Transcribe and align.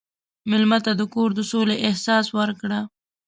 مېلمه 0.49 0.79
ته 0.85 0.91
د 0.95 1.01
کور 1.13 1.29
د 1.35 1.39
سولې 1.51 1.75
احساس 1.87 2.25
ورکړه. 2.37 2.79